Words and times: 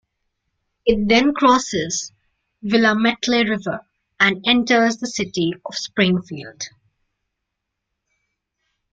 It 0.83 1.07
then 1.07 1.31
crosses 1.35 2.11
the 2.63 2.69
Willamette 2.71 3.27
River 3.27 3.85
and 4.19 4.43
enters 4.47 4.97
the 4.97 5.05
city 5.05 5.53
of 5.63 5.75
Springfield. 5.75 6.63